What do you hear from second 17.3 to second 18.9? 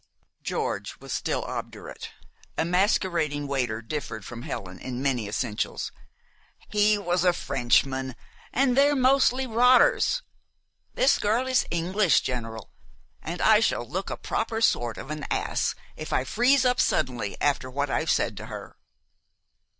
after what I've said to her."